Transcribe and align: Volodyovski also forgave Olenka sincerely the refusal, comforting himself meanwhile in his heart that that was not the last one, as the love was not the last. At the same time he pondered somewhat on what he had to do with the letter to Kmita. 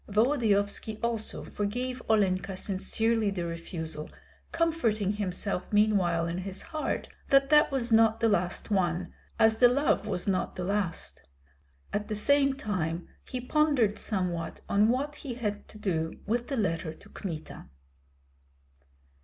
Volodyovski 0.09 0.97
also 1.03 1.43
forgave 1.43 2.01
Olenka 2.09 2.57
sincerely 2.57 3.29
the 3.29 3.45
refusal, 3.45 4.09
comforting 4.51 5.13
himself 5.13 5.71
meanwhile 5.71 6.25
in 6.27 6.39
his 6.39 6.63
heart 6.63 7.07
that 7.29 7.51
that 7.51 7.71
was 7.71 7.91
not 7.91 8.19
the 8.19 8.27
last 8.27 8.71
one, 8.71 9.13
as 9.37 9.57
the 9.57 9.67
love 9.69 10.07
was 10.07 10.27
not 10.27 10.55
the 10.55 10.63
last. 10.63 11.21
At 11.93 12.07
the 12.07 12.15
same 12.15 12.55
time 12.55 13.09
he 13.29 13.39
pondered 13.39 13.99
somewhat 13.99 14.61
on 14.67 14.89
what 14.89 15.17
he 15.17 15.35
had 15.35 15.67
to 15.67 15.77
do 15.77 16.19
with 16.25 16.47
the 16.47 16.57
letter 16.57 16.95
to 16.95 17.07
Kmita. 17.07 17.67